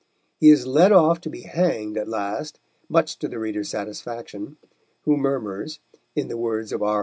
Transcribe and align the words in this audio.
He 0.39 0.49
is 0.49 0.65
led 0.65 0.91
off 0.91 1.21
to 1.21 1.29
be 1.29 1.41
hanged 1.41 1.95
at 1.95 2.07
last, 2.07 2.59
much 2.89 3.19
to 3.19 3.27
the 3.27 3.37
reader's 3.37 3.69
satisfaction, 3.69 4.57
who 5.03 5.15
murmurs, 5.15 5.79
in 6.15 6.27
the 6.27 6.37
words 6.37 6.71
of 6.73 6.81
R. 6.81 6.99